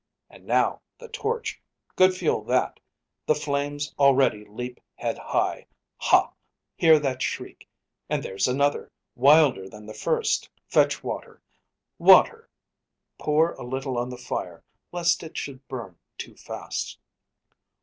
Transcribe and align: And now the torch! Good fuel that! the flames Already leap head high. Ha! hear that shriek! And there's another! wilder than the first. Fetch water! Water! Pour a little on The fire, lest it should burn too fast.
And 0.31 0.47
now 0.47 0.81
the 0.97 1.09
torch! 1.09 1.61
Good 1.95 2.15
fuel 2.15 2.43
that! 2.45 2.79
the 3.27 3.35
flames 3.35 3.93
Already 3.99 4.43
leap 4.45 4.79
head 4.95 5.19
high. 5.19 5.67
Ha! 5.97 6.33
hear 6.75 6.97
that 6.97 7.21
shriek! 7.21 7.67
And 8.09 8.23
there's 8.23 8.47
another! 8.47 8.91
wilder 9.13 9.69
than 9.69 9.85
the 9.85 9.93
first. 9.93 10.49
Fetch 10.67 11.03
water! 11.03 11.39
Water! 11.99 12.49
Pour 13.19 13.51
a 13.53 13.63
little 13.63 13.95
on 13.95 14.09
The 14.09 14.17
fire, 14.17 14.63
lest 14.91 15.21
it 15.21 15.37
should 15.37 15.67
burn 15.67 15.99
too 16.17 16.35
fast. 16.35 16.97